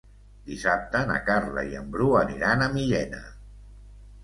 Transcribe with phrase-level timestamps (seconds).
[0.51, 3.23] Dissabte na Carla i en Bru aniran a Millena.